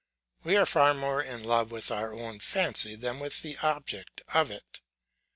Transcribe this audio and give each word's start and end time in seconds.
We 0.43 0.57
are 0.57 0.65
far 0.65 0.95
more 0.95 1.21
in 1.21 1.43
love 1.43 1.69
with 1.69 1.91
our 1.91 2.11
own 2.11 2.39
fancy 2.39 2.95
than 2.95 3.19
with 3.19 3.43
the 3.43 3.59
object 3.61 4.21
of 4.33 4.49
it. 4.49 4.81